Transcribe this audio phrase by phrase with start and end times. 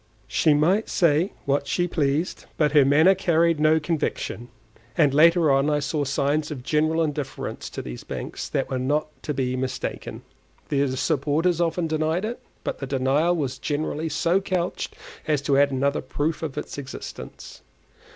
[0.25, 4.49] She might say what she pleased, but her manner carried no conviction,
[4.97, 9.09] and later on I saw signs of general indifference to these banks that were not
[9.21, 10.23] to be mistaken.
[10.69, 14.95] Their supporters often denied it, but the denial was generally so couched
[15.27, 17.61] as to add another proof of its existence.